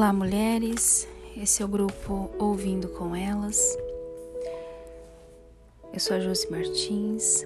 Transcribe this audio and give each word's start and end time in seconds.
Olá, 0.00 0.14
mulheres. 0.14 1.06
Esse 1.36 1.60
é 1.60 1.64
o 1.66 1.68
grupo 1.68 2.30
Ouvindo 2.38 2.88
com 2.88 3.14
Elas. 3.14 3.76
Eu 5.92 6.00
sou 6.00 6.16
a 6.16 6.20
Josi 6.20 6.50
Martins. 6.50 7.44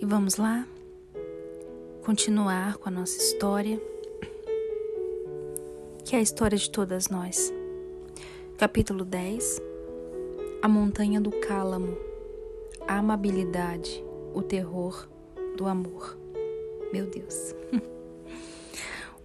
E 0.00 0.04
vamos 0.04 0.34
lá 0.34 0.66
continuar 2.04 2.78
com 2.78 2.88
a 2.88 2.90
nossa 2.90 3.16
história, 3.16 3.80
que 6.04 6.16
é 6.16 6.18
a 6.18 6.22
história 6.22 6.58
de 6.58 6.68
todas 6.68 7.06
nós. 7.10 7.54
Capítulo 8.58 9.04
10 9.04 9.62
A 10.60 10.66
Montanha 10.66 11.20
do 11.20 11.30
Cálamo, 11.30 11.96
a 12.88 12.96
amabilidade, 12.98 14.04
o 14.34 14.42
terror 14.42 15.08
do 15.56 15.64
amor. 15.66 16.18
Meu 16.92 17.06
Deus. 17.06 17.54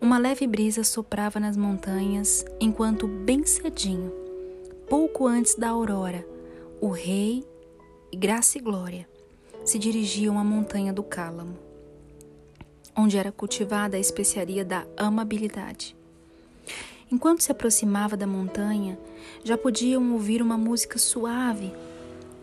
Uma 0.02 0.18
leve 0.18 0.48
brisa 0.48 0.84
soprava 0.84 1.40
nas 1.40 1.56
montanhas 1.56 2.44
enquanto, 2.60 3.08
bem 3.08 3.46
cedinho, 3.46 4.12
pouco 4.90 5.28
antes 5.28 5.54
da 5.54 5.70
aurora, 5.70 6.28
o 6.82 6.90
rei 6.90 7.46
Graça 8.12 8.58
e 8.58 8.62
Glória 8.62 9.08
se 9.64 9.78
dirigiam 9.78 10.40
à 10.40 10.44
montanha 10.44 10.92
do 10.92 11.04
Cálamo, 11.04 11.56
onde 12.98 13.16
era 13.16 13.32
cultivada 13.32 13.96
a 13.96 14.00
especiaria 14.00 14.66
da 14.66 14.88
amabilidade. 14.98 15.96
Enquanto 17.12 17.44
se 17.44 17.52
aproximava 17.52 18.18
da 18.18 18.26
montanha, 18.26 18.98
já 19.44 19.56
podiam 19.56 20.14
ouvir 20.14 20.42
uma 20.42 20.58
música 20.58 20.98
suave, 20.98 21.72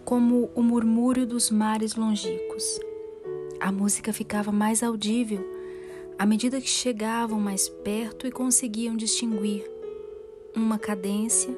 como 0.05 0.49
o 0.55 0.63
murmúrio 0.63 1.27
dos 1.27 1.51
mares 1.51 1.97
longínquos. 1.97 2.79
A 3.59 3.73
música 3.73 4.13
ficava 4.13 4.53
mais 4.53 4.81
audível 4.81 5.58
à 6.19 6.27
medida 6.27 6.61
que 6.61 6.69
chegavam 6.69 7.39
mais 7.39 7.69
perto 7.69 8.27
e 8.27 8.33
conseguiam 8.33 8.97
distinguir 8.97 9.65
uma 10.55 10.77
cadência, 10.77 11.57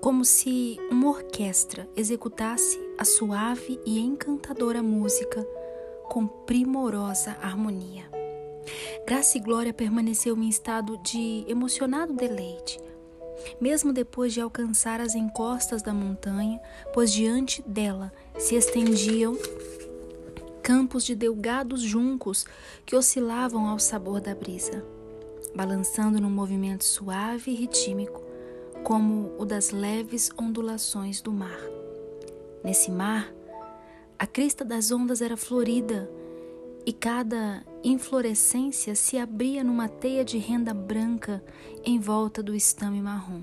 como 0.00 0.24
se 0.24 0.78
uma 0.90 1.10
orquestra 1.10 1.86
executasse 1.94 2.80
a 2.96 3.04
suave 3.04 3.78
e 3.84 4.00
encantadora 4.00 4.82
música 4.82 5.46
com 6.08 6.26
primorosa 6.26 7.36
harmonia. 7.42 8.04
Graça 9.06 9.36
e 9.36 9.40
Glória 9.40 9.74
permaneceu 9.74 10.34
em 10.38 10.48
estado 10.48 10.96
de 10.98 11.44
emocionado 11.46 12.14
deleite, 12.14 12.80
mesmo 13.60 13.92
depois 13.92 14.32
de 14.32 14.40
alcançar 14.40 14.98
as 14.98 15.14
encostas 15.14 15.82
da 15.82 15.92
montanha, 15.92 16.58
pois 16.94 17.12
diante 17.12 17.60
dela 17.62 18.10
se 18.38 18.54
estendiam 18.54 19.36
campos 20.64 21.04
de 21.04 21.14
delgados 21.14 21.82
juncos 21.82 22.46
que 22.86 22.96
oscilavam 22.96 23.68
ao 23.68 23.78
sabor 23.78 24.18
da 24.18 24.34
brisa, 24.34 24.82
balançando 25.54 26.18
num 26.18 26.30
movimento 26.30 26.84
suave 26.84 27.50
e 27.50 27.54
ritâmico, 27.54 28.22
como 28.82 29.34
o 29.38 29.44
das 29.44 29.72
leves 29.72 30.30
ondulações 30.38 31.20
do 31.20 31.30
mar. 31.30 31.60
Nesse 32.64 32.90
mar, 32.90 33.30
a 34.18 34.26
crista 34.26 34.64
das 34.64 34.90
ondas 34.90 35.20
era 35.20 35.36
florida 35.36 36.10
e 36.86 36.94
cada 36.94 37.62
inflorescência 37.82 38.94
se 38.94 39.18
abria 39.18 39.62
numa 39.62 39.86
teia 39.86 40.24
de 40.24 40.38
renda 40.38 40.72
branca 40.72 41.44
em 41.84 41.98
volta 41.98 42.42
do 42.42 42.54
estame 42.54 43.02
marrom. 43.02 43.42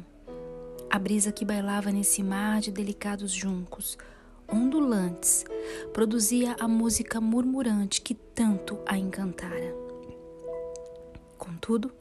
A 0.90 0.98
brisa 0.98 1.32
que 1.32 1.46
bailava 1.46 1.92
nesse 1.92 2.24
mar 2.24 2.62
de 2.62 2.72
delicados 2.72 3.32
juncos, 3.32 3.96
ondulantes, 4.52 5.46
produzia 5.94 6.56
a 6.60 6.68
música 6.68 7.22
murmurante 7.22 8.02
que 8.02 8.14
tanto 8.14 8.78
a 8.86 8.98
encantara. 8.98 9.76
Contudo, 11.38 11.92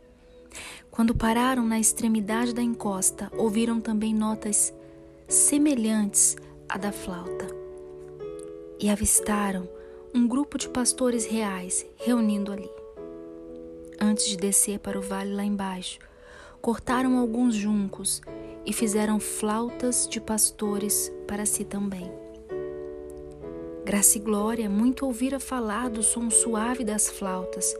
quando 0.90 1.14
pararam 1.14 1.64
na 1.64 1.78
extremidade 1.78 2.52
da 2.52 2.62
encosta, 2.62 3.30
ouviram 3.36 3.80
também 3.80 4.14
notas 4.14 4.74
semelhantes 5.28 6.36
à 6.68 6.76
da 6.76 6.92
flauta 6.92 7.46
e 8.78 8.88
avistaram 8.88 9.68
um 10.14 10.26
grupo 10.26 10.58
de 10.58 10.68
pastores 10.68 11.26
reais 11.26 11.86
reunindo 11.96 12.52
ali. 12.52 12.70
Antes 14.00 14.26
de 14.26 14.36
descer 14.36 14.78
para 14.78 14.98
o 14.98 15.02
vale 15.02 15.32
lá 15.32 15.44
embaixo, 15.44 15.98
cortaram 16.60 17.18
alguns 17.18 17.54
juncos 17.54 18.20
e 18.66 18.72
fizeram 18.72 19.20
flautas 19.20 20.08
de 20.08 20.20
pastores 20.20 21.12
para 21.26 21.46
si 21.46 21.64
também. 21.64 22.10
Graça 23.90 24.18
e 24.18 24.20
Glória 24.20 24.70
muito 24.70 25.04
ouvira 25.04 25.40
falar 25.40 25.90
do 25.90 26.00
som 26.00 26.30
suave 26.30 26.84
das 26.84 27.08
flautas 27.08 27.74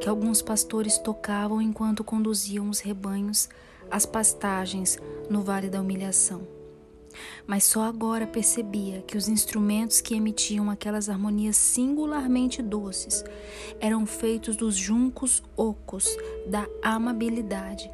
que 0.00 0.08
alguns 0.08 0.40
pastores 0.40 0.96
tocavam 0.96 1.60
enquanto 1.60 2.04
conduziam 2.04 2.70
os 2.70 2.78
rebanhos 2.78 3.48
às 3.90 4.06
pastagens 4.06 4.96
no 5.28 5.42
Vale 5.42 5.68
da 5.68 5.80
Humilhação. 5.80 6.46
Mas 7.48 7.64
só 7.64 7.82
agora 7.82 8.28
percebia 8.28 9.02
que 9.02 9.16
os 9.16 9.26
instrumentos 9.26 10.00
que 10.00 10.14
emitiam 10.14 10.70
aquelas 10.70 11.08
harmonias 11.08 11.56
singularmente 11.56 12.62
doces 12.62 13.24
eram 13.80 14.06
feitos 14.06 14.54
dos 14.54 14.76
juncos 14.76 15.42
ocos 15.56 16.16
da 16.46 16.68
amabilidade 16.80 17.90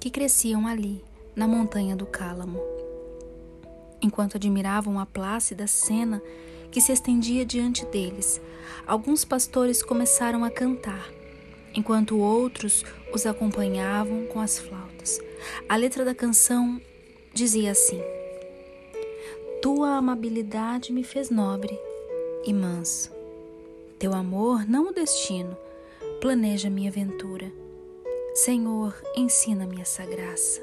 que 0.00 0.10
cresciam 0.10 0.66
ali, 0.66 1.04
na 1.36 1.46
montanha 1.46 1.94
do 1.94 2.04
Cálamo. 2.04 2.60
Enquanto 4.02 4.38
admiravam 4.38 4.98
a 4.98 5.06
plácida 5.06 5.68
cena 5.68 6.20
que 6.72 6.80
se 6.80 6.90
estendia 6.90 7.44
diante 7.44 7.86
deles. 7.86 8.40
Alguns 8.86 9.24
pastores 9.24 9.82
começaram 9.82 10.42
a 10.44 10.50
cantar, 10.50 11.08
enquanto 11.74 12.18
outros 12.18 12.84
os 13.12 13.26
acompanhavam 13.26 14.26
com 14.26 14.40
as 14.40 14.58
flautas. 14.58 15.20
A 15.68 15.76
letra 15.76 16.04
da 16.04 16.14
canção 16.14 16.80
dizia 17.32 17.70
assim: 17.70 18.00
Tua 19.60 19.96
amabilidade 19.96 20.92
me 20.92 21.04
fez 21.04 21.30
nobre 21.30 21.78
e 22.44 22.52
manso. 22.52 23.12
Teu 23.98 24.14
amor, 24.14 24.68
não 24.68 24.88
o 24.88 24.92
destino, 24.92 25.56
planeja 26.20 26.68
minha 26.68 26.90
ventura. 26.90 27.52
Senhor, 28.34 28.96
ensina-me 29.14 29.80
essa 29.80 30.04
graça. 30.06 30.60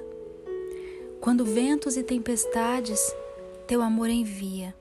Quando 1.22 1.46
ventos 1.46 1.96
e 1.96 2.04
tempestades 2.04 3.14
teu 3.68 3.84
amor 3.84 4.10
envia, 4.10 4.74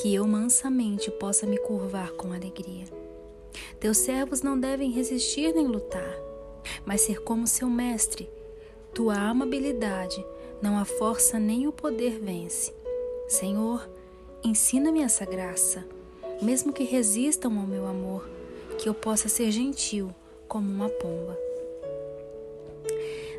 que 0.00 0.14
eu 0.14 0.26
mansamente 0.26 1.10
possa 1.10 1.44
me 1.44 1.58
curvar 1.58 2.12
com 2.12 2.32
alegria. 2.32 2.86
Teus 3.78 3.98
servos 3.98 4.40
não 4.40 4.58
devem 4.58 4.90
resistir 4.90 5.52
nem 5.52 5.66
lutar, 5.66 6.16
mas 6.86 7.02
ser 7.02 7.20
como 7.20 7.46
seu 7.46 7.68
mestre. 7.68 8.30
Tua 8.94 9.14
amabilidade 9.14 10.24
não 10.62 10.78
a 10.78 10.86
força 10.86 11.38
nem 11.38 11.66
o 11.66 11.72
poder 11.72 12.18
vence. 12.18 12.72
Senhor, 13.28 13.86
ensina-me 14.42 15.02
essa 15.02 15.26
graça, 15.26 15.86
mesmo 16.40 16.72
que 16.72 16.84
resistam 16.84 17.58
ao 17.58 17.66
meu 17.66 17.86
amor, 17.86 18.26
que 18.78 18.88
eu 18.88 18.94
possa 18.94 19.28
ser 19.28 19.50
gentil 19.50 20.14
como 20.48 20.70
uma 20.70 20.88
pomba. 20.88 21.38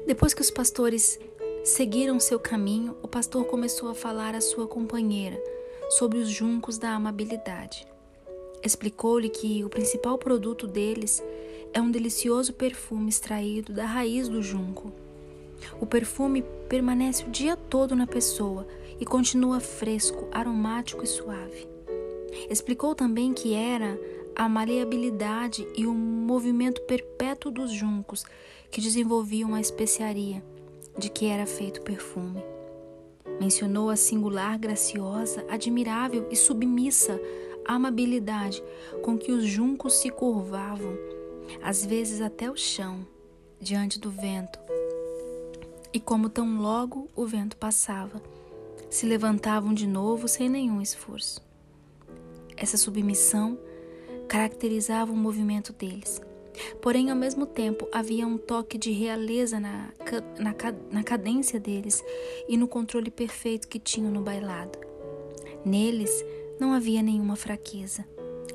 Depois 0.06 0.32
que 0.32 0.42
os 0.42 0.52
pastores 0.52 1.20
seguiram 1.64 2.20
seu 2.20 2.40
caminho, 2.40 2.96
o 3.02 3.08
pastor 3.08 3.46
começou 3.46 3.90
a 3.90 3.96
falar 3.96 4.36
à 4.36 4.42
sua 4.42 4.68
companheira 4.68 5.42
sobre 5.91 6.19
os 6.19 6.29
juncos 6.29 6.78
da 6.78 6.91
amabilidade. 6.91 7.85
Explicou-lhe 8.63 9.29
que 9.29 9.63
o 9.63 9.69
principal 9.69 10.18
produto 10.18 10.66
deles 10.66 11.22
é 11.74 11.81
um 11.81 11.91
delicioso 11.91 12.53
perfume 12.53 13.09
extraído 13.09 13.74
da 13.74 13.85
raiz 13.85 14.29
do 14.29 14.41
junco. 14.41 14.91
O 15.79 15.85
perfume 15.85 16.44
permanece 16.69 17.25
o 17.25 17.29
dia 17.29 17.56
todo 17.56 17.96
na 17.96 18.07
pessoa 18.07 18.68
e 19.00 19.06
continua 19.06 19.59
fresco, 19.59 20.28
aromático 20.31 21.03
e 21.03 21.08
suave. 21.08 21.67
Explicou 22.49 22.96
também 22.96 23.34
que 23.34 23.53
era 23.53 23.99
a 24.35 24.47
maleabilidade 24.47 25.67
e 25.76 25.85
o 25.85 25.94
movimento 25.94 26.82
perpétuo 26.82 27.52
dos 27.52 27.72
juncos 27.72 28.23
que 28.70 28.79
desenvolviam 28.79 29.53
a 29.53 29.59
especiaria 29.59 30.41
de 30.97 31.09
que 31.09 31.26
era 31.26 31.46
feito 31.46 31.79
o 31.79 31.84
perfume. 31.84 32.41
Mencionou 33.41 33.90
a 33.90 33.96
singular, 33.96 34.55
graciosa, 34.59 35.43
admirável 35.49 36.28
e 36.29 36.35
submissa 36.35 37.20
amabilidade 37.66 38.64
com 39.02 39.17
que 39.17 39.32
os 39.32 39.43
juncos 39.43 39.96
se 39.96 40.11
curvavam, 40.11 40.96
às 41.59 41.84
vezes 41.84 42.22
até 42.22 42.52
o 42.52 42.55
chão, 42.55 43.03
diante 43.59 43.99
do 43.99 44.11
vento. 44.11 44.59
E 45.91 45.99
como 45.99 46.29
tão 46.29 46.61
logo 46.61 47.09
o 47.16 47.26
vento 47.26 47.58
passava, 47.58 48.22
se 48.91 49.08
levantavam 49.08 49.73
de 49.73 49.87
novo 49.87 50.28
sem 50.28 50.47
nenhum 50.47 50.79
esforço. 50.79 51.41
Essa 52.55 52.78
submissão 52.78 53.58
caracterizava 54.28 55.11
o 55.11 55.17
movimento 55.17 55.73
deles 55.73 56.22
Porém, 56.82 57.09
ao 57.09 57.16
mesmo 57.16 57.46
tempo, 57.46 57.88
havia 57.92 58.26
um 58.28 58.38
toque 58.38 58.78
de 58.78 58.92
realeza 58.92 59.59
na, 59.59 59.90
na, 60.38 60.53
na 60.92 61.03
cadência 61.03 61.59
deles 61.59 62.03
e 62.48 62.58
no 62.58 62.68
controle 62.68 63.09
perfeito 63.09 63.68
que 63.68 63.80
tinham 63.80 64.12
no 64.12 64.22
bailado. 64.22 64.78
Neles 65.66 66.26
não 66.59 66.74
havia 66.74 67.02
nenhuma 67.02 67.36
fraqueza, 67.36 68.06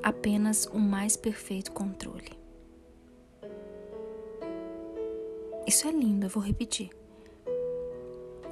apenas 0.03 0.67
o 0.67 0.79
mais 0.79 1.17
perfeito 1.17 1.73
controle. 1.73 2.37
Isso 5.67 5.89
é 5.89 5.91
lindo, 5.91 6.27
eu 6.27 6.31
vou 6.31 6.43
repetir. 6.43 6.91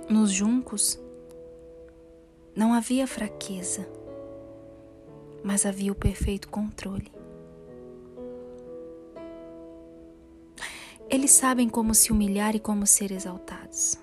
Nos 0.09 0.33
juncos 0.33 0.99
não 2.55 2.75
havia 2.75 3.07
fraqueza, 3.07 3.89
mas 5.43 5.65
havia 5.65 5.93
o 5.93 5.95
perfeito 5.95 6.49
controle. 6.49 7.13
Eles 11.15 11.31
sabem 11.31 11.69
como 11.69 11.95
se 11.95 12.11
humilhar 12.11 12.57
e 12.57 12.59
como 12.59 12.89
ser 12.89 13.13
exaltados. 13.13 13.97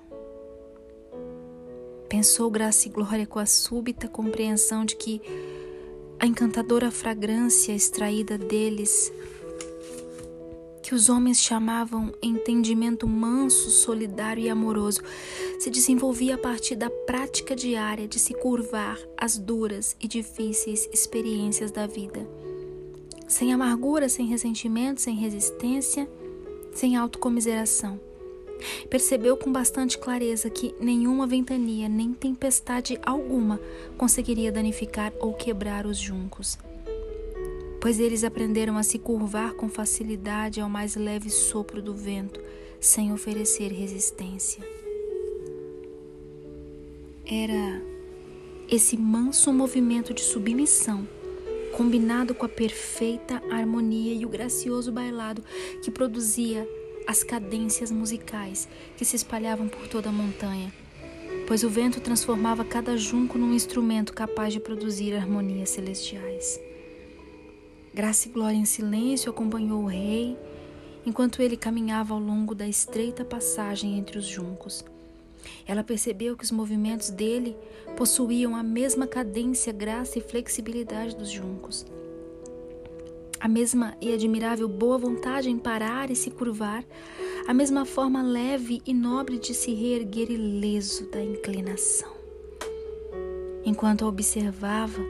Pensou 2.07 2.49
Graça 2.49 2.87
e 2.87 2.89
Glória 2.89 3.27
com 3.27 3.37
a 3.37 3.45
súbita 3.45 4.07
compreensão 4.07 4.85
de 4.85 4.95
que 4.95 5.21
a 6.17 6.25
encantadora 6.25 6.89
fragrância 6.89 7.73
extraída 7.73 8.37
deles, 8.37 9.11
que 10.81 10.95
os 10.95 11.09
homens 11.09 11.41
chamavam 11.41 12.13
entendimento 12.23 13.05
manso, 13.09 13.69
solidário 13.71 14.45
e 14.45 14.49
amoroso, 14.49 15.01
se 15.59 15.69
desenvolvia 15.69 16.35
a 16.35 16.37
partir 16.37 16.77
da 16.77 16.89
prática 16.89 17.53
diária 17.53 18.07
de 18.07 18.19
se 18.19 18.33
curvar 18.35 18.97
às 19.17 19.37
duras 19.37 19.97
e 19.99 20.07
difíceis 20.07 20.87
experiências 20.93 21.71
da 21.71 21.85
vida. 21.85 22.25
Sem 23.27 23.51
amargura, 23.51 24.07
sem 24.07 24.27
ressentimento, 24.27 25.01
sem 25.01 25.15
resistência, 25.15 26.09
sem 26.73 26.95
autocomiseração 26.95 27.99
Percebeu 28.89 29.35
com 29.35 29.51
bastante 29.51 29.97
clareza 29.97 30.49
que 30.49 30.73
nenhuma 30.79 31.25
ventania 31.25 31.89
nem 31.89 32.13
tempestade 32.13 32.99
alguma 33.05 33.59
conseguiria 33.97 34.51
danificar 34.51 35.11
ou 35.19 35.33
quebrar 35.33 35.85
os 35.85 35.97
juncos, 35.97 36.57
pois 37.79 37.99
eles 37.99 38.23
aprenderam 38.23 38.77
a 38.77 38.83
se 38.83 38.99
curvar 38.99 39.53
com 39.53 39.67
facilidade 39.67 40.61
ao 40.61 40.69
mais 40.69 40.95
leve 40.95 41.29
sopro 41.29 41.81
do 41.81 41.93
vento, 41.93 42.39
sem 42.79 43.11
oferecer 43.11 43.71
resistência. 43.71 44.63
Era 47.25 47.81
esse 48.69 48.97
manso 48.97 49.51
movimento 49.53 50.13
de 50.13 50.21
submissão 50.21 51.07
combinado 51.71 52.33
com 52.35 52.45
a 52.45 52.49
perfeita 52.49 53.41
harmonia 53.49 54.13
e 54.13 54.25
o 54.25 54.29
gracioso 54.29 54.91
bailado 54.91 55.43
que 55.83 55.89
produzia 55.89 56.67
as 57.07 57.23
cadências 57.23 57.91
musicais 57.91 58.67
que 58.95 59.05
se 59.05 59.15
espalhavam 59.15 59.67
por 59.67 59.87
toda 59.87 60.09
a 60.09 60.11
montanha, 60.11 60.71
pois 61.47 61.63
o 61.63 61.69
vento 61.69 61.99
transformava 61.99 62.63
cada 62.63 62.97
junco 62.97 63.37
num 63.37 63.53
instrumento 63.53 64.13
capaz 64.13 64.53
de 64.53 64.59
produzir 64.59 65.13
harmonias 65.15 65.69
celestiais. 65.69 66.59
Graça 67.93 68.27
e 68.27 68.31
glória 68.31 68.55
em 68.55 68.65
silêncio 68.65 69.29
acompanhou 69.29 69.83
o 69.83 69.87
rei 69.87 70.37
enquanto 71.05 71.41
ele 71.41 71.57
caminhava 71.57 72.13
ao 72.13 72.19
longo 72.19 72.53
da 72.53 72.67
estreita 72.67 73.25
passagem 73.25 73.97
entre 73.97 74.17
os 74.17 74.25
juncos. 74.25 74.85
Ela 75.67 75.83
percebeu 75.83 76.35
que 76.35 76.43
os 76.43 76.51
movimentos 76.51 77.09
dele 77.09 77.55
possuíam 77.97 78.55
a 78.55 78.63
mesma 78.63 79.07
cadência, 79.07 79.73
graça 79.73 80.19
e 80.19 80.21
flexibilidade 80.21 81.15
dos 81.15 81.29
juncos 81.29 81.85
a 83.41 83.47
mesma 83.47 83.97
e 83.99 84.13
admirável 84.13 84.67
boa 84.67 84.99
vontade 84.99 85.49
em 85.49 85.57
parar 85.57 86.11
e 86.11 86.15
se 86.15 86.29
curvar, 86.29 86.85
a 87.47 87.53
mesma 87.53 87.85
forma 87.85 88.21
leve 88.21 88.83
e 88.85 88.93
nobre 88.93 89.39
de 89.39 89.55
se 89.55 89.73
reerguer 89.73 90.29
ileso 90.29 91.09
da 91.09 91.19
inclinação. 91.19 92.11
Enquanto 93.65 94.05
a 94.05 94.07
observava, 94.07 95.01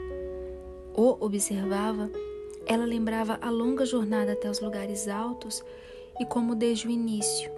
o 0.94 1.18
observava, 1.20 2.10
ela 2.64 2.86
lembrava 2.86 3.38
a 3.42 3.50
longa 3.50 3.84
jornada 3.84 4.32
até 4.32 4.48
os 4.48 4.60
lugares 4.60 5.08
altos 5.08 5.62
e 6.18 6.24
como 6.24 6.54
desde 6.54 6.86
o 6.86 6.90
início, 6.90 7.50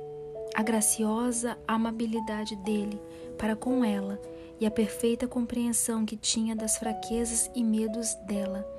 a 0.55 0.62
graciosa 0.62 1.56
amabilidade 1.67 2.56
dele 2.56 3.00
para 3.38 3.55
com 3.55 3.85
ela 3.85 4.20
e 4.61 4.67
a 4.67 4.70
perfeita 4.70 5.26
compreensão 5.26 6.05
que 6.05 6.17
tinha 6.17 6.55
das 6.55 6.76
fraquezas 6.76 7.50
e 7.55 7.62
medos 7.62 8.14
dela 8.26 8.75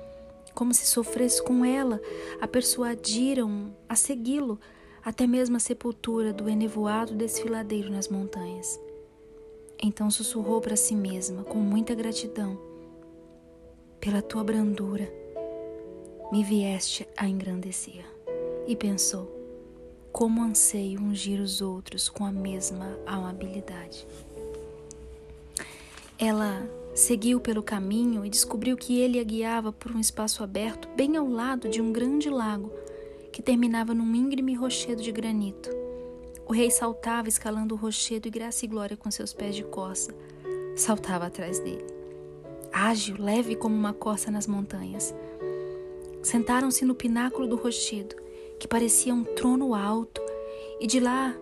como 0.56 0.72
se 0.72 0.86
sofresse 0.86 1.42
com 1.42 1.62
ela, 1.66 2.00
a 2.40 2.48
persuadiram 2.48 3.76
a 3.86 3.94
segui-lo 3.94 4.58
até 5.04 5.26
mesmo 5.26 5.56
a 5.56 5.60
sepultura 5.60 6.32
do 6.32 6.48
enevoado 6.48 7.14
desfiladeiro 7.14 7.90
nas 7.90 8.08
montanhas. 8.08 8.80
Então 9.80 10.10
sussurrou 10.10 10.62
para 10.62 10.74
si 10.74 10.96
mesma, 10.96 11.44
com 11.44 11.58
muita 11.58 11.94
gratidão: 11.94 12.58
Pela 14.00 14.22
tua 14.22 14.42
brandura, 14.42 15.12
me 16.32 16.42
vieste 16.42 17.06
a 17.18 17.28
engrandecer. 17.28 18.06
E 18.66 18.74
pensou: 18.74 19.35
Como 20.16 20.42
anseio 20.42 20.98
ungir 20.98 21.42
os 21.42 21.60
outros 21.60 22.08
com 22.08 22.24
a 22.24 22.32
mesma 22.32 22.98
amabilidade. 23.06 24.08
Ela 26.18 26.66
Seguiu 26.94 27.38
pelo 27.38 27.62
caminho 27.62 28.24
e 28.24 28.30
descobriu 28.30 28.74
que 28.74 28.98
ele 28.98 29.20
a 29.20 29.22
guiava 29.22 29.70
por 29.70 29.92
um 29.94 30.00
espaço 30.00 30.42
aberto 30.42 30.88
bem 30.96 31.14
ao 31.18 31.28
lado 31.28 31.68
de 31.68 31.82
um 31.82 31.92
grande 31.92 32.30
lago 32.30 32.72
que 33.30 33.42
terminava 33.42 33.92
num 33.92 34.14
íngreme 34.14 34.54
rochedo 34.54 35.02
de 35.02 35.12
granito. 35.12 35.68
O 36.46 36.54
rei 36.54 36.70
saltava 36.70 37.28
escalando 37.28 37.74
o 37.74 37.76
rochedo 37.76 38.26
e 38.26 38.30
graça 38.30 38.64
e 38.64 38.68
glória 38.68 38.96
com 38.96 39.10
seus 39.10 39.34
pés 39.34 39.54
de 39.54 39.64
corça. 39.64 40.14
Saltava 40.74 41.26
atrás 41.26 41.58
dele. 41.58 41.84
Ágil, 42.72 43.16
leve 43.18 43.54
como 43.54 43.74
uma 43.74 43.92
corça 43.92 44.30
nas 44.30 44.46
montanhas. 44.46 45.14
Sentaram-se 46.22 46.86
no 46.86 46.94
pináculo 46.94 47.46
do 47.46 47.56
rochedo, 47.56 48.16
que 48.58 48.68
parecia 48.68 49.14
um 49.14 49.24
trono 49.24 49.74
alto, 49.74 50.20
e 50.80 50.86
de 50.86 51.00
lá 51.00 51.34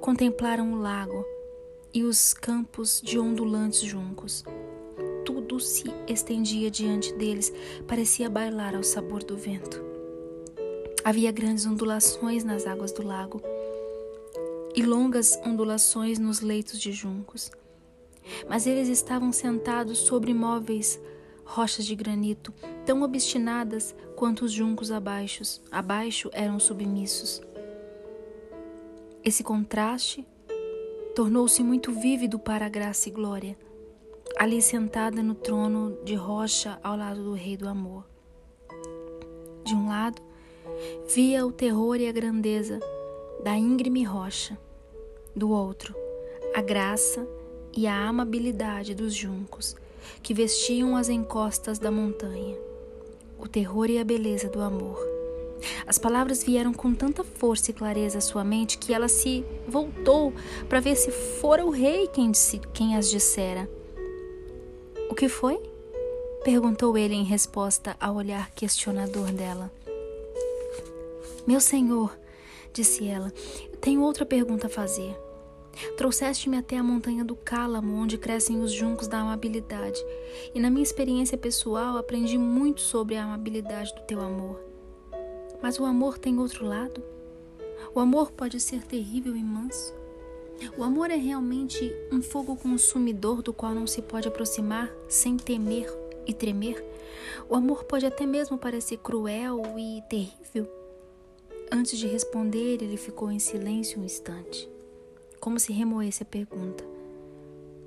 contemplaram 0.00 0.72
o 0.72 0.80
lago 0.80 1.24
e 1.92 2.02
os 2.02 2.32
campos 2.32 3.00
de 3.02 3.18
ondulantes 3.18 3.80
juncos 3.80 4.44
tudo 5.30 5.60
se 5.60 5.84
estendia 6.08 6.70
diante 6.70 7.12
deles, 7.14 7.52
parecia 7.86 8.30
bailar 8.30 8.74
ao 8.74 8.82
sabor 8.82 9.22
do 9.22 9.36
vento. 9.36 9.82
Havia 11.04 11.32
grandes 11.32 11.66
ondulações 11.66 12.44
nas 12.44 12.66
águas 12.66 12.92
do 12.92 13.06
lago 13.06 13.40
e 14.74 14.82
longas 14.82 15.38
ondulações 15.44 16.18
nos 16.18 16.40
leitos 16.40 16.80
de 16.80 16.92
juncos. 16.92 17.50
Mas 18.48 18.66
eles 18.66 18.88
estavam 18.88 19.32
sentados 19.32 19.98
sobre 19.98 20.32
móveis 20.32 21.00
rochas 21.50 21.84
de 21.84 21.96
granito, 21.96 22.54
tão 22.86 23.02
obstinadas 23.02 23.94
quanto 24.14 24.44
os 24.44 24.52
juncos 24.52 24.92
abaixo, 24.92 25.42
abaixo 25.70 26.30
eram 26.32 26.60
submissos. 26.60 27.42
Esse 29.24 29.42
contraste 29.42 30.24
tornou-se 31.14 31.60
muito 31.62 31.92
vívido 31.92 32.38
para 32.38 32.66
a 32.66 32.68
graça 32.68 33.08
e 33.08 33.12
glória 33.12 33.56
ali 34.38 34.62
sentada 34.62 35.22
no 35.22 35.34
trono 35.34 35.98
de 36.04 36.14
rocha 36.14 36.78
ao 36.82 36.96
lado 36.96 37.22
do 37.22 37.32
Rei 37.32 37.56
do 37.56 37.68
Amor. 37.68 38.06
De 39.64 39.74
um 39.74 39.88
lado, 39.88 40.22
via 41.12 41.44
o 41.44 41.52
terror 41.52 41.96
e 41.96 42.08
a 42.08 42.12
grandeza 42.12 42.78
da 43.42 43.56
íngreme 43.56 44.04
rocha, 44.04 44.56
do 45.34 45.50
outro, 45.50 45.94
a 46.54 46.62
graça 46.62 47.26
e 47.76 47.86
a 47.86 48.08
amabilidade 48.08 48.94
dos 48.94 49.12
juncos 49.12 49.76
que 50.22 50.34
vestiam 50.34 50.96
as 50.96 51.08
encostas 51.08 51.78
da 51.78 51.90
montanha, 51.90 52.56
o 53.38 53.48
terror 53.48 53.90
e 53.90 53.98
a 53.98 54.04
beleza 54.04 54.48
do 54.48 54.60
amor. 54.60 54.98
As 55.86 55.98
palavras 55.98 56.42
vieram 56.42 56.72
com 56.72 56.94
tanta 56.94 57.22
força 57.22 57.70
e 57.70 57.74
clareza 57.74 58.18
à 58.18 58.20
sua 58.20 58.42
mente 58.42 58.78
que 58.78 58.94
ela 58.94 59.08
se 59.08 59.44
voltou 59.66 60.32
para 60.68 60.80
ver 60.80 60.96
se 60.96 61.10
fora 61.10 61.64
o 61.64 61.70
rei 61.70 62.06
quem, 62.08 62.32
quem 62.72 62.96
as 62.96 63.10
dissera. 63.10 63.68
O 65.08 65.14
que 65.14 65.28
foi? 65.28 65.60
perguntou 66.42 66.96
ele 66.96 67.14
em 67.14 67.24
resposta 67.24 67.94
ao 68.00 68.16
olhar 68.16 68.50
questionador 68.52 69.30
dela. 69.32 69.70
Meu 71.46 71.60
senhor, 71.60 72.16
disse 72.72 73.06
ela, 73.06 73.32
tenho 73.80 74.02
outra 74.02 74.24
pergunta 74.24 74.66
a 74.66 74.70
fazer. 74.70 75.14
Trouxeste-me 75.96 76.56
até 76.56 76.76
a 76.76 76.82
montanha 76.82 77.24
do 77.24 77.36
Cálamo, 77.36 77.94
onde 77.94 78.18
crescem 78.18 78.60
os 78.60 78.72
juncos 78.72 79.08
da 79.08 79.20
amabilidade, 79.20 80.02
e 80.54 80.60
na 80.60 80.70
minha 80.70 80.82
experiência 80.82 81.38
pessoal 81.38 81.96
aprendi 81.96 82.36
muito 82.36 82.80
sobre 82.80 83.16
a 83.16 83.24
amabilidade 83.24 83.94
do 83.94 84.02
teu 84.02 84.20
amor. 84.20 84.60
Mas 85.62 85.78
o 85.78 85.84
amor 85.84 86.18
tem 86.18 86.38
outro 86.38 86.66
lado? 86.66 87.02
O 87.94 88.00
amor 88.00 88.30
pode 88.30 88.60
ser 88.60 88.82
terrível 88.84 89.36
e 89.36 89.42
manso. 89.42 89.94
O 90.76 90.84
amor 90.84 91.10
é 91.10 91.16
realmente 91.16 91.92
um 92.12 92.20
fogo 92.20 92.54
consumidor 92.56 93.42
do 93.42 93.52
qual 93.52 93.74
não 93.74 93.86
se 93.86 94.02
pode 94.02 94.28
aproximar 94.28 94.90
sem 95.08 95.36
temer 95.36 95.90
e 96.26 96.34
tremer. 96.34 96.84
O 97.48 97.54
amor 97.56 97.84
pode 97.84 98.04
até 98.04 98.26
mesmo 98.26 98.58
parecer 98.58 98.98
cruel 98.98 99.62
e 99.78 100.02
terrível. 100.08 100.70
Antes 101.72 101.98
de 101.98 102.06
responder, 102.06 102.82
ele 102.82 102.96
ficou 102.96 103.30
em 103.30 103.38
silêncio 103.38 104.00
um 104.00 104.04
instante, 104.04 104.68
como 105.40 105.58
se 105.58 105.72
remoesse 105.72 106.22
a 106.22 106.26
pergunta. 106.26 106.84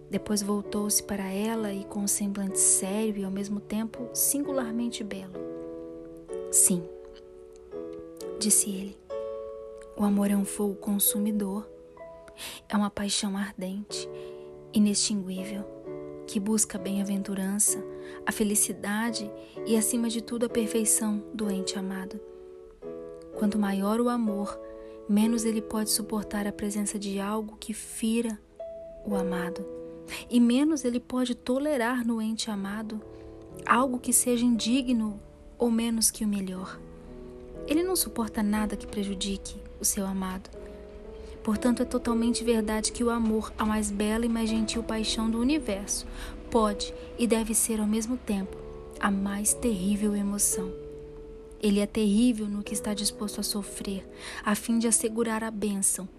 Depois 0.09 0.41
voltou-se 0.41 1.01
para 1.01 1.29
ela 1.29 1.71
e, 1.71 1.85
com 1.85 1.99
um 1.99 2.07
semblante 2.07 2.59
sério 2.59 3.21
e 3.21 3.23
ao 3.23 3.31
mesmo 3.31 3.59
tempo 3.59 4.09
singularmente 4.13 5.03
belo. 5.03 5.33
Sim, 6.51 6.83
disse 8.39 8.69
ele, 8.69 8.97
o 9.95 10.03
amor 10.03 10.29
é 10.29 10.35
um 10.35 10.45
fogo 10.45 10.75
consumidor 10.75 11.67
É 12.67 12.75
uma 12.75 12.89
paixão 12.89 13.37
ardente, 13.37 14.09
inextinguível, 14.73 15.63
que 16.27 16.39
busca 16.39 16.77
a 16.77 16.81
bem-aventurança, 16.81 17.83
a 18.25 18.31
felicidade 18.31 19.31
e, 19.65 19.77
acima 19.77 20.09
de 20.09 20.21
tudo, 20.21 20.45
a 20.45 20.49
perfeição 20.49 21.23
do 21.33 21.49
ente 21.51 21.77
amado. 21.77 22.19
Quanto 23.37 23.59
maior 23.59 23.99
o 23.99 24.09
amor, 24.09 24.59
menos 25.09 25.45
ele 25.45 25.61
pode 25.61 25.91
suportar 25.91 26.47
a 26.47 26.51
presença 26.51 26.97
de 26.97 27.19
algo 27.19 27.57
que 27.59 27.73
fira 27.73 28.39
o 29.05 29.15
amado, 29.15 29.65
e 30.29 30.39
menos 30.39 30.85
ele 30.85 30.99
pode 30.99 31.35
tolerar 31.35 32.05
no 32.05 32.21
ente 32.21 32.49
amado 32.49 33.01
algo 33.65 33.99
que 33.99 34.13
seja 34.13 34.45
indigno 34.45 35.19
ou 35.57 35.71
menos 35.71 36.11
que 36.11 36.25
o 36.25 36.27
melhor. 36.27 36.79
Ele 37.67 37.83
não 37.83 37.95
suporta 37.95 38.43
nada 38.43 38.75
que 38.75 38.87
prejudique 38.87 39.55
o 39.79 39.85
seu 39.85 40.05
amado. 40.05 40.49
Portanto, 41.43 41.81
é 41.81 41.85
totalmente 41.85 42.43
verdade 42.43 42.91
que 42.91 43.03
o 43.03 43.09
amor, 43.09 43.53
a 43.57 43.65
mais 43.65 43.91
bela 43.91 44.25
e 44.25 44.29
mais 44.29 44.49
gentil 44.49 44.83
paixão 44.83 45.29
do 45.29 45.39
universo, 45.39 46.05
pode 46.49 46.93
e 47.17 47.27
deve 47.27 47.53
ser 47.53 47.79
ao 47.79 47.87
mesmo 47.87 48.17
tempo 48.17 48.57
a 48.99 49.11
mais 49.11 49.53
terrível 49.53 50.15
emoção. 50.15 50.82
Ele 51.63 51.79
é 51.79 51.87
terrível 51.87 52.45
no 52.45 52.61
que 52.61 52.73
está 52.73 52.93
disposto 52.93 53.39
a 53.39 53.43
sofrer, 53.43 54.05
a 54.43 54.53
fim 54.53 54.77
de 54.77 54.85
assegurar 54.85 55.45
a 55.45 55.49
bênção, 55.49 56.09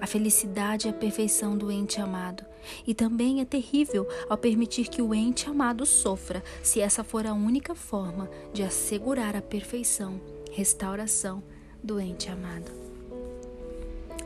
a 0.00 0.06
felicidade 0.06 0.86
e 0.86 0.90
a 0.90 0.92
perfeição 0.92 1.58
do 1.58 1.72
ente 1.72 2.00
amado. 2.00 2.44
E 2.86 2.94
também 2.94 3.40
é 3.40 3.44
terrível 3.44 4.06
ao 4.30 4.38
permitir 4.38 4.88
que 4.88 5.02
o 5.02 5.12
ente 5.12 5.50
amado 5.50 5.84
sofra, 5.84 6.40
se 6.62 6.80
essa 6.80 7.02
for 7.02 7.26
a 7.26 7.34
única 7.34 7.74
forma 7.74 8.30
de 8.52 8.62
assegurar 8.62 9.34
a 9.34 9.42
perfeição, 9.42 10.20
restauração 10.52 11.42
do 11.82 11.98
ente 11.98 12.30
amado. 12.30 12.70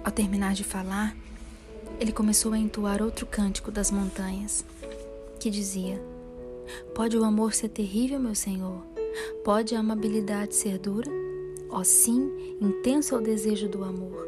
Ao 0.04 0.12
terminar 0.12 0.52
de 0.52 0.62
falar, 0.62 1.16
ele 1.98 2.12
começou 2.12 2.52
a 2.52 2.58
entoar 2.58 3.00
outro 3.00 3.24
cântico 3.24 3.70
das 3.70 3.90
montanhas, 3.90 4.62
que 5.40 5.48
dizia: 5.48 5.98
Pode 6.94 7.16
o 7.16 7.24
amor 7.24 7.54
ser 7.54 7.70
terrível, 7.70 8.20
meu 8.20 8.34
Senhor? 8.34 8.95
Pode 9.44 9.74
a 9.74 9.80
amabilidade 9.80 10.54
ser 10.54 10.78
dura? 10.78 11.10
Ó 11.68 11.80
oh, 11.80 11.84
sim, 11.84 12.56
intenso 12.60 13.14
é 13.14 13.18
o 13.18 13.20
desejo 13.20 13.68
do 13.68 13.82
amor, 13.82 14.26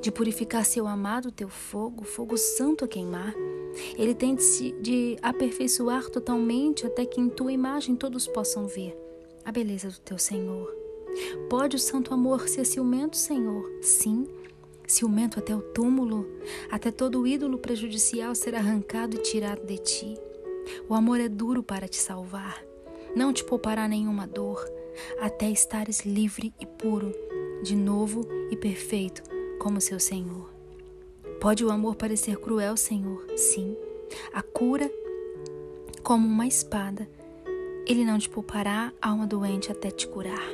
de 0.00 0.10
purificar 0.10 0.64
seu 0.64 0.86
amado 0.86 1.30
teu 1.30 1.48
fogo, 1.48 2.04
fogo 2.04 2.36
santo 2.36 2.84
a 2.84 2.88
queimar. 2.88 3.34
Ele 3.96 4.14
tem 4.14 4.34
de 4.34 4.42
se 4.42 4.72
de 4.72 5.16
aperfeiçoar 5.22 6.10
totalmente 6.10 6.86
até 6.86 7.06
que 7.06 7.20
em 7.20 7.28
tua 7.28 7.52
imagem 7.52 7.94
todos 7.94 8.26
possam 8.26 8.66
ver 8.66 8.96
a 9.44 9.52
beleza 9.52 9.88
do 9.88 10.00
teu 10.00 10.18
Senhor. 10.18 10.74
Pode 11.48 11.76
o 11.76 11.78
santo 11.78 12.12
amor 12.12 12.48
ser 12.48 12.64
ciumento, 12.64 13.16
Senhor? 13.16 13.70
Sim, 13.80 14.26
ciumento 14.86 15.38
até 15.38 15.54
o 15.54 15.60
túmulo, 15.60 16.26
até 16.70 16.90
todo 16.90 17.26
ídolo 17.26 17.58
prejudicial 17.58 18.34
ser 18.34 18.54
arrancado 18.54 19.16
e 19.16 19.22
tirado 19.22 19.64
de 19.64 19.78
ti. 19.78 20.14
O 20.88 20.94
amor 20.94 21.20
é 21.20 21.28
duro 21.28 21.62
para 21.62 21.88
te 21.88 21.96
salvar 21.96 22.69
não 23.14 23.32
te 23.32 23.44
poupará 23.44 23.88
nenhuma 23.88 24.26
dor, 24.26 24.64
até 25.20 25.48
estares 25.50 26.04
livre 26.04 26.52
e 26.60 26.66
puro, 26.66 27.12
de 27.62 27.74
novo 27.76 28.26
e 28.50 28.56
perfeito, 28.56 29.22
como 29.58 29.80
seu 29.80 29.98
Senhor. 29.98 30.50
Pode 31.40 31.64
o 31.64 31.70
amor 31.70 31.96
parecer 31.96 32.36
cruel, 32.38 32.76
Senhor? 32.76 33.24
Sim. 33.36 33.76
A 34.32 34.42
cura, 34.42 34.90
como 36.02 36.26
uma 36.26 36.46
espada, 36.46 37.08
ele 37.86 38.04
não 38.04 38.18
te 38.18 38.28
poupará, 38.28 38.92
alma 39.00 39.26
doente, 39.26 39.72
até 39.72 39.90
te 39.90 40.06
curar, 40.06 40.48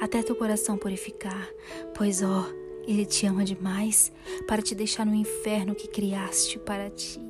até 0.00 0.22
teu 0.22 0.36
coração 0.36 0.76
purificar, 0.76 1.48
pois, 1.96 2.22
ó, 2.22 2.46
ele 2.86 3.06
te 3.06 3.26
ama 3.26 3.44
demais 3.44 4.12
para 4.46 4.62
te 4.62 4.74
deixar 4.74 5.06
no 5.06 5.14
inferno 5.14 5.74
que 5.74 5.88
criaste 5.88 6.58
para 6.58 6.90
ti. 6.90 7.20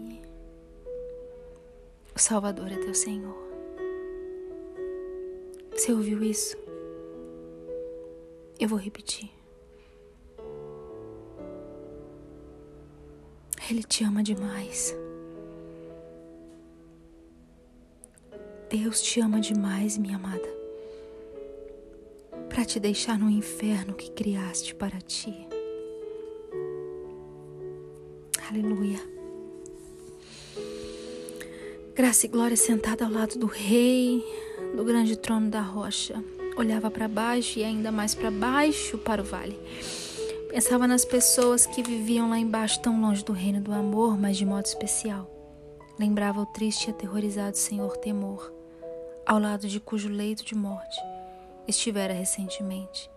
O 2.15 2.19
Salvador 2.19 2.73
é 2.73 2.77
teu 2.77 2.95
Senhor. 2.95 3.50
Você 5.81 5.93
ouviu 5.93 6.23
isso? 6.23 6.59
Eu 8.59 8.69
vou 8.69 8.79
repetir. 8.79 9.31
Ele 13.71 13.83
te 13.85 14.05
ama 14.05 14.23
demais. 14.23 14.95
Deus 18.69 19.01
te 19.01 19.21
ama 19.21 19.41
demais, 19.41 19.97
minha 19.97 20.17
amada, 20.17 20.47
para 22.51 22.67
te 22.67 22.79
deixar 22.79 23.19
no 23.19 23.31
inferno 23.31 23.95
que 23.95 24.11
criaste 24.11 24.75
para 24.75 25.01
ti. 25.01 25.49
Aleluia. 28.51 29.01
Graça 31.95 32.27
e 32.27 32.29
glória 32.29 32.57
sentada 32.57 33.07
ao 33.07 33.11
lado 33.11 33.39
do 33.39 33.47
Rei, 33.47 34.23
do 34.77 34.85
grande 34.85 35.17
trono 35.17 35.51
da 35.51 35.61
rocha. 35.61 36.23
Olhava 36.57 36.91
para 36.91 37.09
baixo 37.09 37.59
e 37.59 37.65
ainda 37.65 37.91
mais 37.91 38.15
para 38.15 38.31
baixo 38.31 38.99
para 38.99 39.23
o 39.23 39.25
vale. 39.25 39.59
Pensava 40.51 40.87
nas 40.87 41.05
pessoas 41.05 41.67
que 41.67 41.83
viviam 41.83 42.29
lá 42.31 42.39
embaixo, 42.39 42.81
tão 42.81 43.01
longe 43.01 43.25
do 43.25 43.33
reino 43.33 43.61
do 43.61 43.73
amor, 43.73 44.19
mas 44.19 44.37
de 44.37 44.45
modo 44.45 44.67
especial. 44.67 45.31
Lembrava 45.99 46.41
o 46.41 46.47
triste 46.47 46.89
e 46.89 46.91
aterrorizado 46.91 47.57
Senhor 47.57 47.97
Temor, 47.99 48.53
ao 49.27 49.39
lado 49.39 49.69
de 49.69 49.79
cujo 49.79 50.09
leito 50.09 50.45
de 50.45 50.55
morte 50.55 50.99
estivera 51.71 52.13
recentemente. 52.13 53.11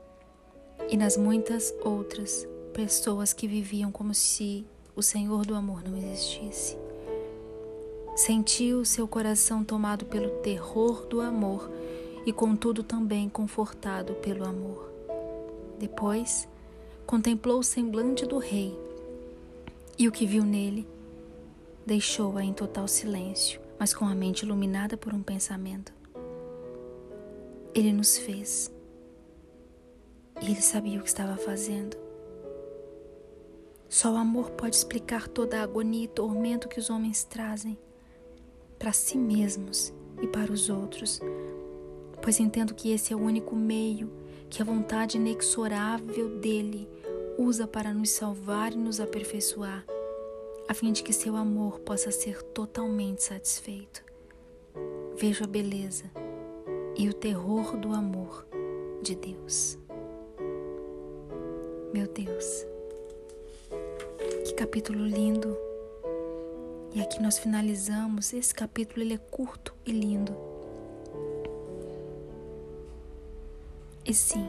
E 0.90 0.98
nas 0.98 1.18
muitas 1.18 1.74
outras 1.84 2.48
pessoas 2.74 3.34
que 3.34 3.48
viviam 3.48 3.92
como 3.92 4.14
se 4.14 4.66
o 4.96 5.02
Senhor 5.02 5.46
do 5.46 5.56
amor 5.56 5.84
não 5.84 5.98
existisse. 5.98 6.78
Sentiu 8.16 8.86
seu 8.86 9.08
coração 9.08 9.64
tomado 9.64 10.06
pelo 10.06 10.30
terror 10.42 11.04
do 11.08 11.20
amor 11.20 11.68
e, 12.28 12.32
contudo, 12.32 12.84
também 12.84 13.28
confortado 13.28 14.14
pelo 14.16 14.46
amor. 14.46 14.88
Depois, 15.80 16.48
contemplou 17.08 17.58
o 17.58 17.64
semblante 17.64 18.24
do 18.28 18.38
rei 18.38 18.78
e 19.98 20.08
o 20.08 20.12
que 20.12 20.28
viu 20.28 20.44
nele 20.44 20.88
deixou-a 21.88 22.44
em 22.44 22.54
total 22.54 22.88
silêncio, 22.88 23.60
mas 23.80 23.96
com 23.96 24.06
a 24.06 24.14
mente 24.14 24.44
iluminada 24.44 24.96
por 24.96 25.12
um 25.12 25.24
pensamento. 25.24 25.92
Ele 27.74 27.92
nos 27.92 28.20
fez 28.20 28.72
e 30.40 30.52
ele 30.52 30.62
sabia 30.62 31.00
o 31.00 31.02
que 31.02 31.10
estava 31.10 31.36
fazendo. 31.36 31.98
Só 33.90 34.14
o 34.14 34.18
amor 34.18 34.52
pode 34.52 34.76
explicar 34.76 35.28
toda 35.28 35.60
a 35.60 35.64
agonia 35.64 36.06
e 36.06 36.08
tormento 36.08 36.68
que 36.68 36.80
os 36.80 36.92
homens 36.92 37.24
trazem 37.24 37.76
para 38.84 38.92
si 38.92 39.18
mesmos 39.18 39.94
e 40.22 40.28
para 40.28 40.52
os 40.52 40.70
outros, 40.70 41.22
pois 42.22 42.38
entendo 42.42 42.76
que 42.76 42.92
esse 42.92 43.14
é 43.14 43.16
o 43.16 43.20
único 43.22 43.56
meio 43.56 44.12
que 44.50 44.62
a 44.62 44.66
vontade 44.66 45.16
inexorável 45.16 46.38
dele 46.40 46.90
usa 47.38 47.66
para 47.66 47.94
nos 47.94 48.10
salvar 48.10 48.74
e 48.74 48.78
nos 48.78 49.00
aperfeiçoar, 49.00 49.86
a 50.68 50.74
fim 50.74 50.92
de 50.92 51.02
que 51.02 51.14
seu 51.14 51.38
amor 51.38 51.80
possa 51.80 52.12
ser 52.12 52.44
totalmente 52.44 53.24
satisfeito. 53.24 54.04
Vejo 55.16 55.46
a 55.46 55.48
beleza 55.48 56.12
e 56.98 57.08
o 57.08 57.14
terror 57.14 57.78
do 57.78 57.94
amor 57.94 58.46
de 59.02 59.16
Deus. 59.16 59.78
Meu 61.94 62.06
Deus, 62.06 62.66
que 64.44 64.54
capítulo 64.56 65.06
lindo! 65.06 65.73
E 66.94 67.02
aqui 67.02 67.22
nós 67.22 67.40
finalizamos. 67.40 68.34
Esse 68.34 68.54
capítulo 68.54 69.02
ele 69.02 69.16
é 69.16 69.18
curto 69.18 69.74
e 69.86 69.92
lindo. 69.92 70.36
E 74.06 74.14
sim, 74.14 74.46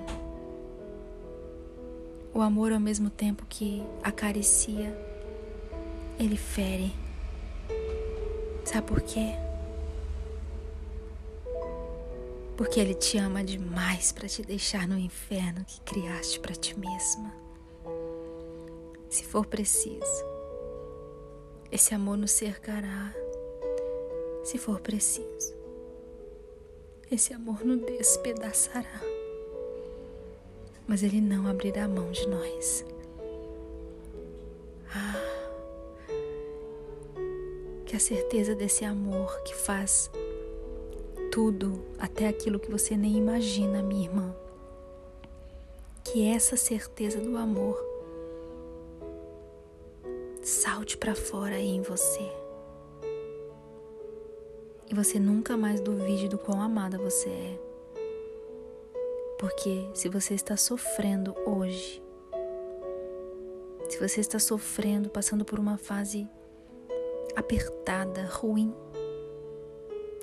o 2.34 2.42
amor 2.42 2.72
ao 2.72 2.80
mesmo 2.80 3.08
tempo 3.08 3.46
que 3.48 3.82
acaricia, 4.02 4.92
ele 6.18 6.36
fere. 6.36 6.92
Sabe 8.64 8.86
por 8.88 9.00
quê? 9.00 9.36
Porque 12.56 12.80
ele 12.80 12.94
te 12.94 13.16
ama 13.16 13.44
demais 13.44 14.10
para 14.10 14.28
te 14.28 14.42
deixar 14.42 14.88
no 14.88 14.98
inferno 14.98 15.64
que 15.64 15.80
criaste 15.82 16.40
para 16.40 16.54
ti 16.54 16.76
mesma. 16.78 17.32
Se 19.08 19.24
for 19.24 19.46
preciso, 19.46 20.33
esse 21.74 21.92
amor 21.92 22.16
nos 22.16 22.30
cercará, 22.30 23.12
se 24.44 24.58
for 24.58 24.78
preciso. 24.78 25.52
Esse 27.10 27.34
amor 27.34 27.64
nos 27.64 27.80
despedaçará, 27.84 29.00
mas 30.86 31.02
Ele 31.02 31.20
não 31.20 31.48
abrirá 31.48 31.88
mão 31.88 32.12
de 32.12 32.28
nós. 32.28 32.86
Ah, 34.94 35.20
que 37.84 37.96
a 37.96 38.00
certeza 38.00 38.54
desse 38.54 38.84
amor 38.84 39.42
que 39.42 39.56
faz 39.56 40.12
tudo, 41.32 41.84
até 41.98 42.28
aquilo 42.28 42.60
que 42.60 42.70
você 42.70 42.96
nem 42.96 43.16
imagina, 43.16 43.82
minha 43.82 44.04
irmã. 44.04 44.32
Que 46.04 46.28
essa 46.28 46.56
certeza 46.56 47.18
do 47.18 47.36
amor 47.36 47.93
salte 50.74 50.96
para 50.96 51.14
fora 51.14 51.54
aí 51.54 51.68
em 51.68 51.82
você. 51.82 52.28
E 54.90 54.94
você 54.94 55.20
nunca 55.20 55.56
mais 55.56 55.80
duvide 55.80 56.28
do 56.28 56.36
quão 56.36 56.60
amada 56.60 56.98
você 56.98 57.28
é. 57.28 57.58
Porque 59.38 59.88
se 59.94 60.08
você 60.08 60.34
está 60.34 60.56
sofrendo 60.56 61.32
hoje, 61.46 62.02
se 63.88 64.00
você 64.00 64.20
está 64.20 64.40
sofrendo, 64.40 65.08
passando 65.08 65.44
por 65.44 65.60
uma 65.60 65.78
fase 65.78 66.28
apertada, 67.36 68.24
ruim, 68.24 68.74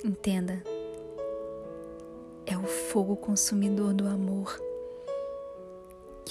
entenda, 0.04 0.62
é 2.46 2.58
o 2.58 2.68
fogo 2.68 3.16
consumidor 3.16 3.94
do 3.94 4.06
amor 4.06 4.60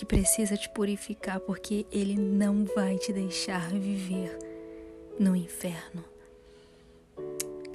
que 0.00 0.06
precisa 0.06 0.56
te 0.56 0.66
purificar, 0.70 1.38
porque 1.40 1.84
ele 1.92 2.16
não 2.16 2.64
vai 2.64 2.96
te 2.96 3.12
deixar 3.12 3.68
viver 3.68 4.34
no 5.18 5.36
inferno. 5.36 6.02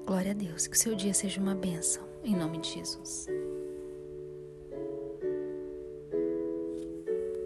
Glória 0.08 0.32
a 0.32 0.34
Deus, 0.34 0.66
que 0.66 0.76
o 0.76 0.80
seu 0.80 0.96
dia 0.96 1.14
seja 1.14 1.40
uma 1.40 1.54
bênção, 1.54 2.04
em 2.24 2.36
nome 2.36 2.58
de 2.58 2.74
Jesus. 2.74 3.28